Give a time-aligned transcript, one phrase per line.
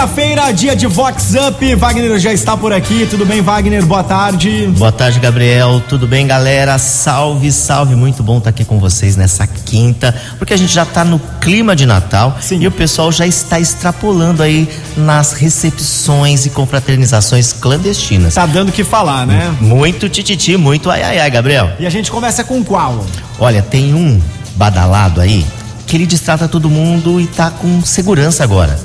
[0.00, 1.74] Quinta-feira, dia de Vox Up.
[1.74, 3.06] Wagner já está por aqui.
[3.10, 3.84] Tudo bem, Wagner?
[3.84, 4.66] Boa tarde.
[4.68, 5.82] Boa tarde, Gabriel.
[5.86, 6.78] Tudo bem, galera?
[6.78, 7.94] Salve, salve.
[7.94, 11.76] Muito bom estar aqui com vocês nessa quinta, porque a gente já está no clima
[11.76, 12.60] de Natal Sim.
[12.60, 14.66] e o pessoal já está extrapolando aí
[14.96, 18.32] nas recepções e confraternizações clandestinas.
[18.32, 19.54] Tá dando o que falar, né?
[19.60, 21.72] Muito tititi, muito ai ai ai, Gabriel.
[21.78, 23.04] E a gente começa com qual?
[23.38, 24.18] Olha, tem um
[24.56, 25.44] badalado aí
[25.86, 28.78] que ele distrata todo mundo e tá com segurança agora.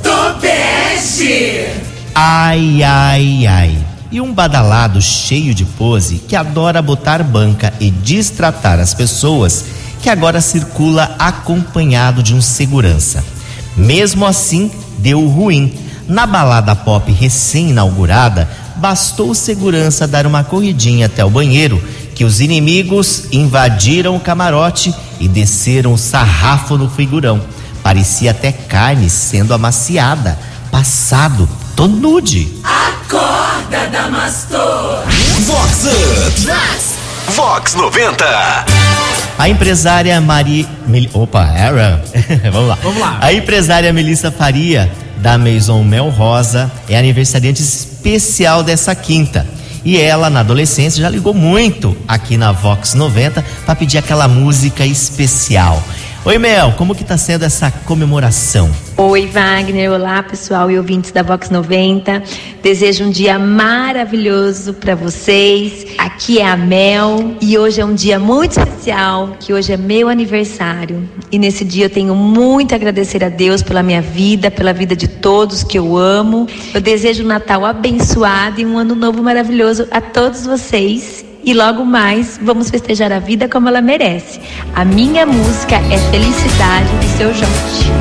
[2.15, 3.77] Ai, ai, ai.
[4.11, 9.65] E um badalado cheio de pose que adora botar banca e distratar as pessoas
[10.01, 13.23] que agora circula acompanhado de um segurança.
[13.75, 15.73] Mesmo assim, deu ruim.
[16.07, 21.81] Na balada pop recém-inaugurada, bastou o segurança dar uma corridinha até o banheiro
[22.15, 27.41] que os inimigos invadiram o camarote e desceram o sarrafo no figurão.
[27.83, 30.39] Parecia até carne sendo amaciada.
[30.79, 32.51] Passado, tô nude.
[32.61, 35.05] Acorda, Damastor!
[35.45, 37.33] Vox Up.
[37.33, 38.25] Vox 90.
[39.39, 40.67] A empresária Mari.
[40.85, 42.03] Mel- Opa, era.
[42.51, 42.77] Vamos lá.
[42.83, 43.17] Vamos lá.
[43.21, 49.47] A empresária Melissa Faria, da Maison Mel Rosa, é aniversariante especial dessa quinta.
[49.85, 54.85] E ela, na adolescência, já ligou muito aqui na Vox 90 para pedir aquela música
[54.85, 55.81] especial.
[56.27, 58.71] Oi, Mel, como que tá sendo essa comemoração?
[58.97, 59.91] Oi, Wagner.
[59.91, 62.23] Olá, pessoal e ouvintes da Vox 90.
[62.63, 65.85] Desejo um dia maravilhoso para vocês.
[65.99, 70.09] Aqui é a Mel e hoje é um dia muito especial, que hoje é meu
[70.09, 71.07] aniversário.
[71.31, 74.95] E nesse dia eu tenho muito a agradecer a Deus pela minha vida, pela vida
[74.95, 76.47] de todos que eu amo.
[76.73, 81.24] Eu desejo um Natal abençoado e um ano novo maravilhoso a todos vocês.
[81.45, 84.39] E logo mais vamos festejar a vida como ela merece.
[84.73, 87.91] A minha música é Felicidade do seu Jorge.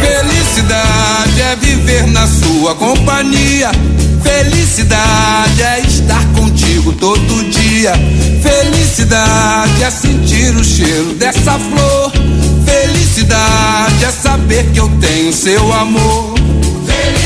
[0.00, 3.70] Felicidade é viver na sua companhia.
[4.20, 7.92] Felicidade é estar contigo todo dia.
[8.42, 12.10] Felicidade é sentir o cheiro dessa flor.
[12.64, 16.34] Felicidade é saber que eu tenho seu amor.
[16.84, 17.25] Felicidade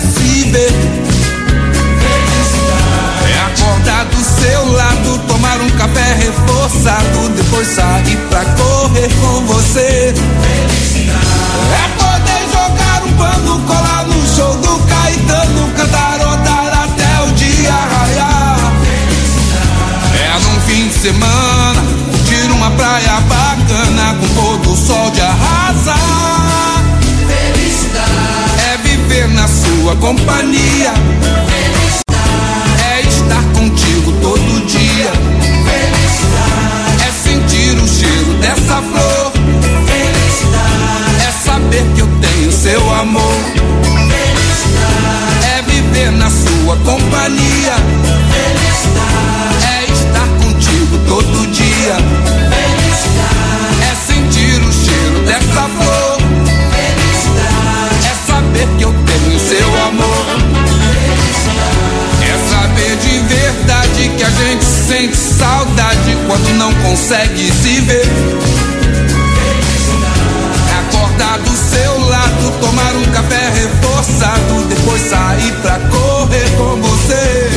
[7.51, 10.13] depois sair pra correr com você.
[11.73, 18.57] É poder jogar um pano, colar no show do Caetano, cantarotar até o dia raiar.
[20.15, 26.85] É num fim de semana, curtir uma praia bacana com pôr do sol de arrasar.
[27.27, 28.11] Felicidade
[28.71, 30.93] é viver na sua companhia.
[67.11, 68.07] Consegue se ver.
[70.69, 77.49] É acordar do seu lado, tomar um café reforçado, depois sair pra correr com você.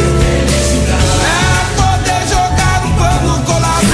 [1.22, 3.87] É poder jogar um pano colado.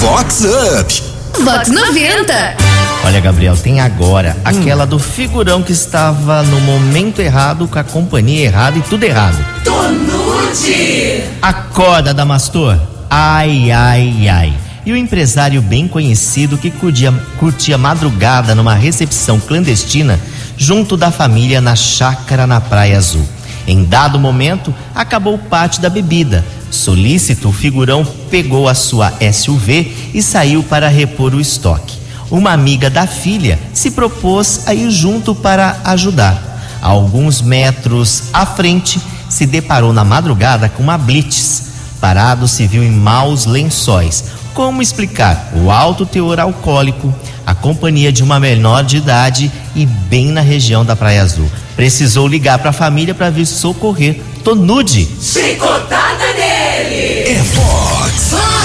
[0.00, 1.02] Vox Up.
[1.44, 2.56] Vox 90.
[3.04, 8.46] Olha, Gabriel, tem agora aquela do figurão que estava no momento errado, com a companhia
[8.46, 9.36] errada e tudo errado.
[9.62, 11.24] Tonude!
[11.42, 12.78] Acorda, Damastor.
[13.10, 14.52] Ai, ai, ai.
[14.84, 20.20] E o empresário bem conhecido que curtia, curtia madrugada numa recepção clandestina
[20.56, 23.26] junto da família na chácara na Praia Azul.
[23.66, 26.44] Em dado momento, acabou parte da bebida.
[26.70, 31.96] Solícito, o figurão pegou a sua SUV e saiu para repor o estoque.
[32.30, 36.42] Uma amiga da filha se propôs a ir junto para ajudar.
[36.80, 41.67] A alguns metros à frente, se deparou na madrugada com uma blitz.
[42.00, 44.24] Parado se viu em maus lençóis.
[44.54, 47.14] Como explicar o alto teor alcoólico,
[47.46, 51.50] a companhia de uma menor de idade e bem na região da Praia Azul?
[51.76, 54.20] Precisou ligar para a família para vir socorrer.
[54.42, 55.08] Tô nude.
[55.20, 57.30] Chicotada nele!
[57.30, 58.58] É Vox Up.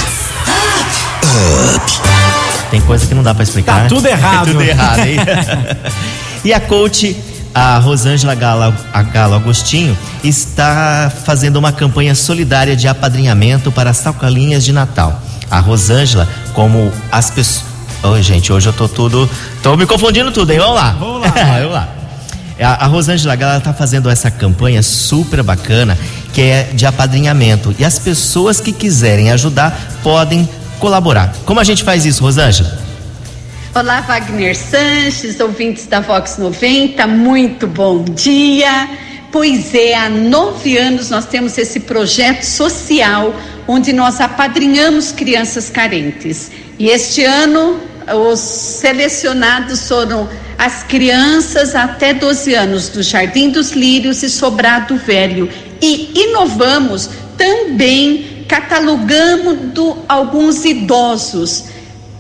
[2.74, 3.76] Tem coisa que não dá pra explicar.
[3.76, 3.90] Tá né?
[3.90, 4.50] tudo errado.
[4.50, 5.18] É tudo errado, hein?
[6.44, 7.16] e a coach,
[7.54, 13.98] a Rosângela Galo, a Galo Agostinho, está fazendo uma campanha solidária de apadrinhamento para as
[13.98, 15.22] sacolinhas de Natal.
[15.52, 17.72] A Rosângela, como as pessoas.
[18.02, 19.30] Oi, gente, hoje eu tô tudo.
[19.62, 20.60] Tô me confundindo tudo, hein?
[20.60, 20.92] Vamos lá.
[21.00, 21.28] Vamos lá.
[21.60, 21.90] Vamos lá.
[22.60, 25.98] A, a Rosângela Gala está fazendo essa campanha super bacana
[26.34, 30.48] que é de apadrinhamento e as pessoas que quiserem ajudar podem
[30.80, 31.34] colaborar.
[31.46, 32.93] Como a gente faz isso, Rosângela?
[33.76, 38.88] Olá, Wagner Sanches, ouvintes da Vox 90, muito bom dia.
[39.32, 43.34] Pois é, há nove anos nós temos esse projeto social
[43.68, 46.52] onde nós apadrinhamos crianças carentes.
[46.78, 47.80] E este ano
[48.30, 55.50] os selecionados foram as crianças até 12 anos do Jardim dos Lírios e Sobrado Velho.
[55.82, 61.73] E inovamos também catalogando alguns idosos.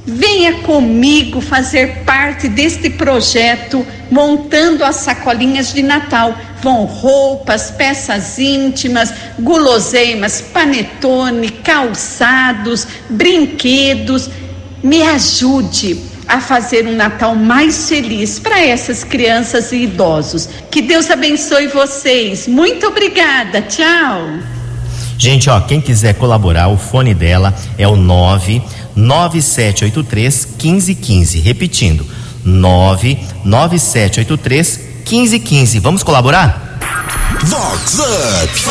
[0.06, 6.38] Venha comigo fazer parte deste projeto, montando as sacolinhas de Natal.
[6.62, 14.30] Vão roupas, peças íntimas, guloseimas, panetone, calçados, brinquedos.
[14.84, 20.50] Me ajude a fazer um Natal mais feliz para essas crianças e idosos.
[20.70, 22.46] Que Deus abençoe vocês.
[22.46, 23.62] Muito obrigada.
[23.62, 24.28] Tchau.
[25.18, 27.96] Gente, ó, quem quiser colaborar, o fone dela é o
[28.96, 31.40] 99783 1515.
[31.40, 32.06] Repetindo,
[32.46, 35.80] 99783 1515.
[35.80, 36.78] Vamos colaborar?
[37.44, 38.64] Vox Up.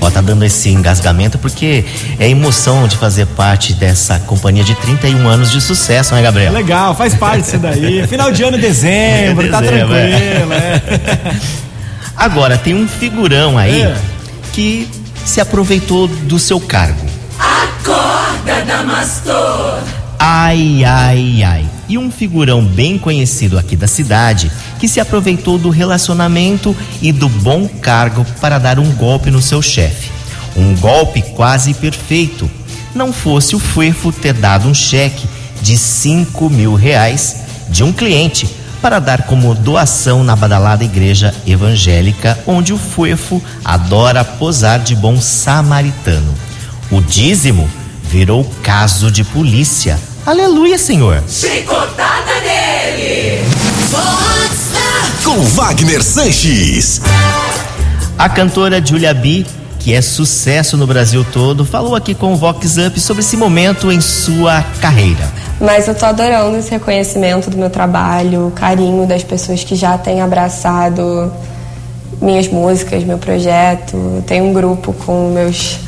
[0.00, 1.82] Ó, tá dando esse engasgamento porque
[2.18, 6.52] é emoção de fazer parte dessa companhia de 31 anos de sucesso, né, Gabriel?
[6.52, 8.04] Legal, faz parte disso daí.
[8.06, 10.10] Final de ano, dezembro, É, tá dezembro, é.
[10.10, 10.82] tranquilo, é.
[12.16, 13.96] Agora, tem um figurão aí É.
[14.52, 14.86] que
[15.24, 17.06] se aproveitou do seu cargo.
[17.38, 19.82] Acorda, Damastor.
[20.18, 21.66] Ai, ai, ai.
[21.88, 27.28] E um figurão bem conhecido aqui da cidade que se aproveitou do relacionamento e do
[27.28, 30.10] bom cargo para dar um golpe no seu chefe.
[30.56, 32.50] Um golpe quase perfeito.
[32.94, 35.26] Não fosse o Fuefo ter dado um cheque
[35.60, 37.36] de 5 mil reais
[37.68, 38.48] de um cliente
[38.84, 45.18] para dar como doação na badalada igreja evangélica, onde o Fuefo adora posar de bom
[45.18, 46.34] samaritano.
[46.90, 47.66] O dízimo
[48.02, 49.98] virou caso de polícia.
[50.26, 51.24] Aleluia, Senhor.
[51.26, 53.42] Chicotada nele.
[55.24, 57.00] Com Wagner Sanches.
[58.18, 59.46] A cantora Julia B,
[59.78, 63.90] que é sucesso no Brasil todo, falou aqui com o Vox Up sobre esse momento
[63.90, 65.32] em sua carreira.
[65.60, 69.96] Mas eu tô adorando esse reconhecimento do meu trabalho, o carinho das pessoas que já
[69.96, 71.32] têm abraçado
[72.20, 73.96] minhas músicas, meu projeto.
[73.96, 75.78] Eu tenho um grupo com meus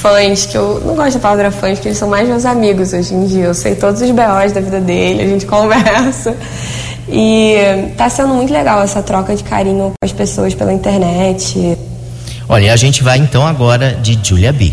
[0.00, 3.14] fãs, que eu não gosto da palavra fãs, porque eles são mais meus amigos hoje
[3.14, 3.46] em dia.
[3.46, 6.36] Eu sei todos os BOs da vida dele, a gente conversa.
[7.08, 7.56] E
[7.96, 11.76] tá sendo muito legal essa troca de carinho com as pessoas pela internet.
[12.48, 14.72] Olha, a gente vai então agora de Julia B.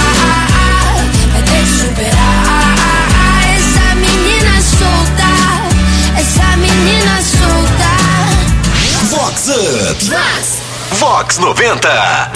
[11.41, 12.31] 90.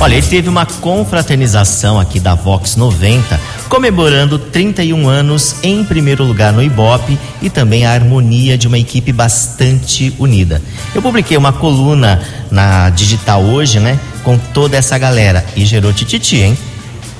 [0.00, 6.50] Olha, e teve uma confraternização aqui da Vox 90, comemorando 31 anos em primeiro lugar
[6.50, 10.62] no Ibope e também a harmonia de uma equipe bastante unida.
[10.94, 16.38] Eu publiquei uma coluna na digital hoje, né, com toda essa galera e gerou tititi,
[16.38, 16.58] hein?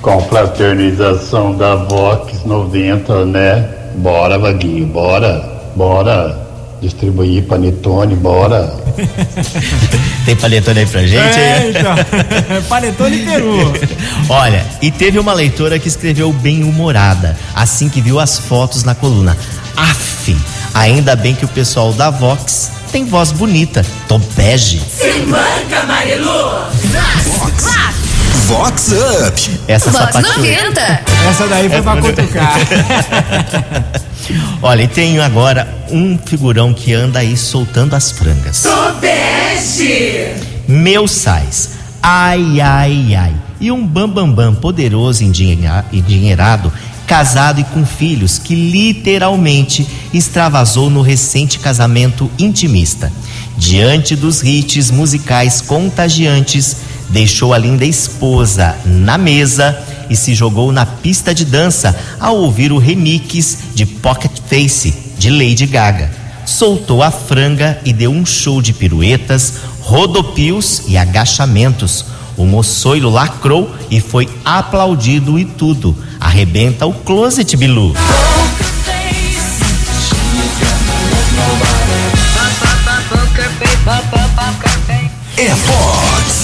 [0.00, 3.68] Confraternização da Vox 90, né?
[3.96, 6.40] Bora, Vaguinho, bora, bora.
[6.80, 8.81] Distribuir panetone, bora.
[10.24, 11.38] Tem paletone aí pra gente?
[11.38, 11.94] É, então.
[12.68, 13.72] Panetone Peru.
[14.28, 18.94] Olha, e teve uma leitora que escreveu bem humorada, assim que viu as fotos na
[18.94, 19.36] coluna.
[19.76, 20.36] Aff,
[20.74, 24.78] ainda bem que o pessoal da Vox tem voz bonita, tom bege.
[24.80, 26.66] Se manca, Marilu.
[27.24, 27.64] Vox.
[28.46, 28.92] Vox
[29.26, 29.60] Up.
[29.66, 30.36] Essa Vox sapatilha.
[30.36, 31.00] 90.
[31.30, 32.54] Essa daí foi pra cutucar.
[34.62, 38.62] Olha, e tenho agora um figurão que anda aí soltando as frangas.
[38.62, 40.34] Tobeste.
[40.68, 41.70] Meu sais.
[42.02, 43.32] Ai, ai, ai.
[43.60, 46.72] E um bambambam bam, bam, poderoso e endinheira- endinheirado,
[47.06, 53.12] casado e com filhos, que literalmente extravasou no recente casamento intimista.
[53.56, 56.76] Diante dos hits musicais contagiantes,
[57.10, 59.78] deixou a linda esposa na mesa
[60.12, 65.30] e se jogou na pista de dança ao ouvir o remix de Pocket Face de
[65.30, 72.04] Lady Gaga soltou a franga e deu um show de piruetas, rodopios e agachamentos.
[72.36, 75.96] O moçoilo lacrou e foi aplaudido e tudo.
[76.20, 77.94] Arrebenta o closet, Bilu.
[85.36, 86.42] É Vox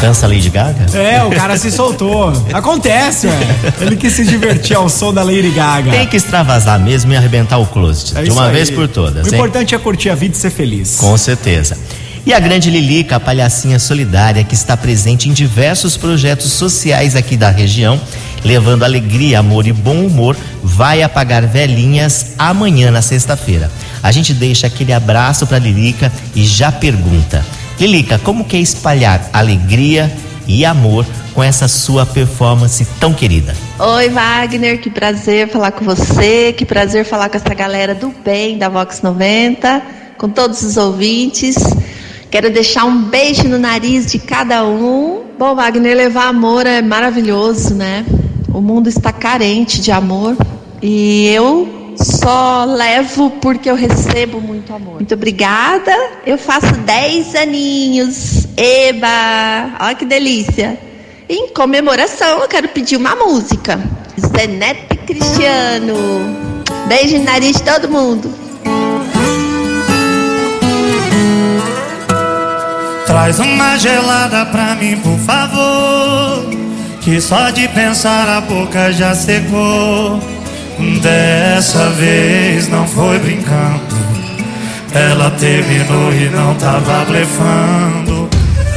[0.00, 0.86] Dança Lady Gaga?
[0.96, 2.32] É, o cara se soltou.
[2.52, 3.36] Acontece, ué.
[3.80, 5.90] Ele quis se divertir ao som da Lady Gaga.
[5.90, 8.16] Tem que extravasar mesmo e arrebentar o closet.
[8.16, 8.52] É de uma aí.
[8.52, 9.34] vez por todas, O hein?
[9.34, 10.96] importante é curtir a vida e ser feliz.
[10.96, 11.76] Com certeza.
[12.24, 17.36] E a grande Lilica, a palhacinha solidária que está presente em diversos projetos sociais aqui
[17.36, 18.00] da região,
[18.44, 23.70] levando alegria, amor e bom humor, vai apagar velhinhas amanhã na sexta-feira.
[24.02, 27.44] A gente deixa aquele abraço para Lilica e já pergunta:
[27.80, 30.12] Lilica, como que é espalhar alegria
[30.48, 33.54] e amor com essa sua performance tão querida?
[33.78, 38.58] Oi, Wagner, que prazer falar com você, que prazer falar com essa galera do bem
[38.58, 39.80] da Vox 90,
[40.16, 41.54] com todos os ouvintes.
[42.28, 45.22] Quero deixar um beijo no nariz de cada um.
[45.38, 48.04] Bom, Wagner, levar amor é maravilhoso, né?
[48.52, 50.36] O mundo está carente de amor
[50.82, 54.94] e eu só levo porque eu recebo muito amor.
[54.94, 55.92] Muito obrigada.
[56.24, 58.46] Eu faço 10 aninhos.
[58.56, 59.76] Eba!
[59.80, 60.78] Olha que delícia.
[61.28, 63.78] Em comemoração, eu quero pedir uma música.
[64.18, 65.94] Zenete Cristiano.
[66.86, 68.32] Beijo no nariz de todo mundo.
[73.06, 76.48] Traz uma gelada pra mim, por favor.
[77.00, 80.37] Que só de pensar a boca já secou.
[80.78, 83.80] Dessa vez não foi brincando.
[84.94, 88.28] Ela terminou e não tava blefando.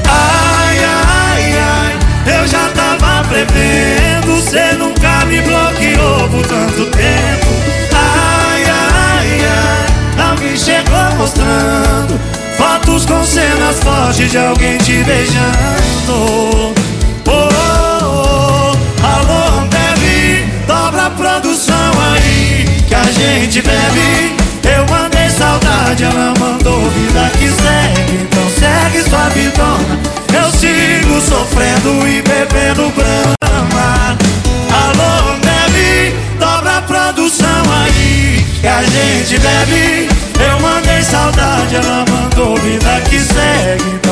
[0.08, 4.41] Ai, ai, ai, eu já tava prevendo.
[4.41, 7.48] Cê nunca me bloqueou por tanto tempo.
[7.93, 12.20] Ai, ai, ai, alguém chegou mostrando
[12.58, 16.81] fotos com cenas fortes de alguém te beijando.
[23.22, 24.36] Gente bebe.
[24.63, 28.24] Eu mandei saudade, ela mandou vida que segue.
[28.24, 30.00] Então segue sua vidona.
[30.34, 34.18] Eu sigo sofrendo e bebendo brama.
[34.74, 40.10] Alô, bebe, dobra a produção aí que a gente bebe.
[40.40, 43.84] Eu mandei saudade, ela mandou vida que segue.
[43.96, 44.11] Então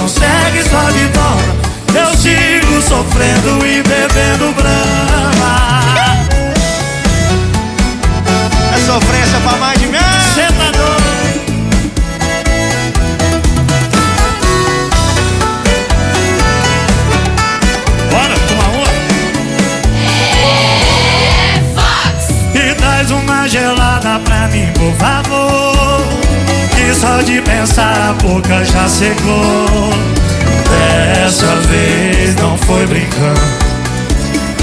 [32.79, 33.41] foi brincando.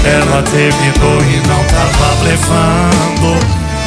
[0.03, 3.37] Ela terminou e não tava blefando.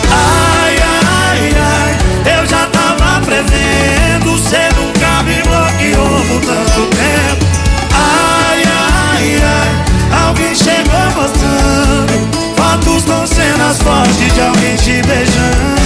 [0.09, 4.39] Ai, ai, ai, eu já tava prevendo.
[4.39, 7.47] Cê nunca me bloqueou por tanto tempo.
[7.93, 15.80] Ai, ai, ai, alguém chegou mostrando fotos com cenas fortes de alguém te beijando.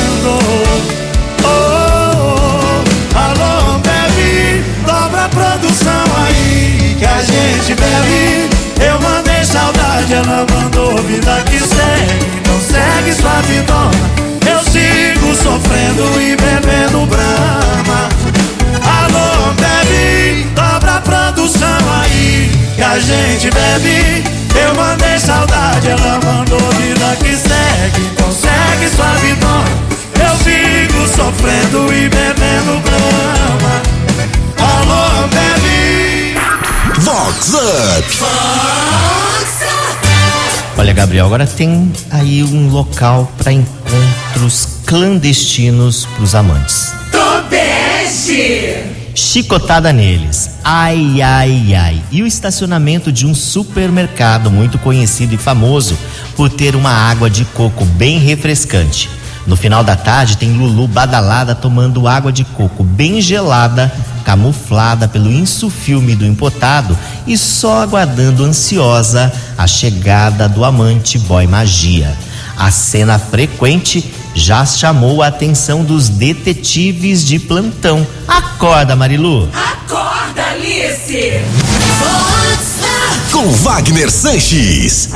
[11.06, 12.26] Vida que segue.
[12.40, 14.24] Então segue sua vidona.
[14.46, 18.08] Eu sigo sofrendo e bebendo brama.
[18.82, 24.24] Alô, bebe, dobra a produção aí que a gente bebe.
[24.54, 28.10] Eu mandei saudade, ela mandou vida que segue.
[28.12, 29.84] Então segue sua vidona.
[30.20, 33.82] Eu sigo sofrendo e bebendo brama.
[34.58, 36.38] Alô, bebe.
[37.00, 38.04] Vox Up.
[40.76, 46.92] Olha, Gabriel, agora tem aí um local para encontros clandestinos pros amantes.
[47.12, 48.84] Tobeste!
[49.14, 50.50] Chicotada neles.
[50.64, 52.02] Ai, ai, ai.
[52.10, 55.96] E o estacionamento de um supermercado muito conhecido e famoso
[56.34, 59.08] por ter uma água de coco bem refrescante.
[59.46, 63.92] No final da tarde tem Lulu badalada tomando água de coco bem gelada,
[64.24, 72.16] camuflada pelo insufilme do empotado e só aguardando ansiosa a chegada do amante boy magia.
[72.56, 78.06] A cena frequente já chamou a atenção dos detetives de plantão.
[78.26, 79.48] Acorda, Marilu!
[79.52, 81.40] Acorda, Alice!
[83.30, 85.10] Com Wagner Sanches.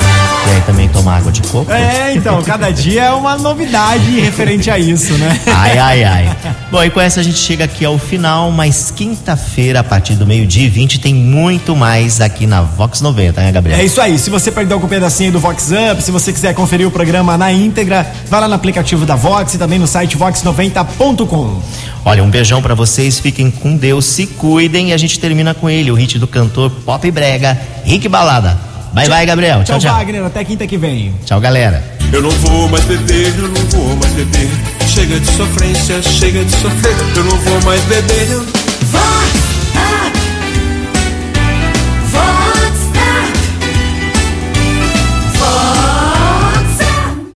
[0.47, 1.71] E aí também toma água de coco?
[1.71, 5.39] É, então, cada dia é uma novidade referente a isso, né?
[5.47, 6.37] Ai, ai, ai.
[6.71, 10.25] Bom, e com essa a gente chega aqui ao final, mas quinta-feira, a partir do
[10.25, 13.79] meio-dia e 20, tem muito mais aqui na Vox 90, né, Gabriel?
[13.79, 14.17] É isso aí.
[14.17, 17.51] Se você perdeu algum pedacinho do Vox Up, se você quiser conferir o programa na
[17.51, 21.61] íntegra, vai lá no aplicativo da Vox e também no site vox90.com.
[22.05, 25.69] Olha, um beijão pra vocês, fiquem com Deus, se cuidem e a gente termina com
[25.69, 28.68] ele, o hit do cantor Pop e Brega, Rick Balada.
[28.93, 29.63] Bye, bye, Gabriel.
[29.63, 29.93] Tchau, tchau.
[29.93, 30.23] Wagner.
[30.25, 31.13] Até quinta que vem.
[31.25, 31.83] Tchau, galera.
[32.11, 34.49] Eu não vou mais beber, eu não vou mais beber.
[34.87, 36.95] Chega de sofrência, chega de sofrer.
[37.15, 38.58] Eu não vou mais beber, eu